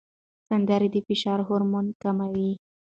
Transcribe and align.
سندرې 0.49 0.87
د 0.93 0.97
فشار 1.07 1.39
هورمون 1.47 1.85
کموي. 2.01 2.51